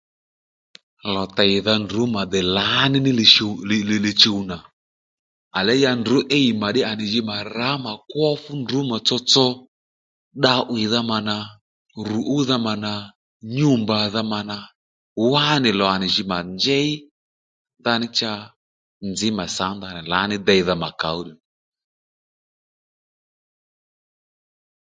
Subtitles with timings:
[1.13, 4.57] Lò tèydha ndrǔ mà dè lǎní li-chuw li li-chuw nà
[5.57, 9.45] à lêy ya ndrǔ îy mà ddí à jì mà kwó fú ndrǔ mà tsotso
[10.39, 11.37] dda 'wìydha mà nà,
[12.07, 12.93] rù údha mà nà
[13.55, 14.57] nyû mbàdha mà nà
[15.31, 16.89] wánì lò nì jǐ mà njěy
[17.79, 18.31] ndaní cha
[19.09, 21.33] nzǐ mà sǎ ndanà lǎní deydha mà kàóddù